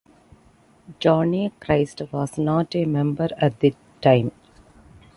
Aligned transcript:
Johnny 0.97 1.51
Christ 1.59 2.01
was 2.11 2.35
not 2.39 2.75
a 2.75 2.85
member 2.85 3.29
at 3.37 3.59
the 3.59 3.75
time. 4.01 4.31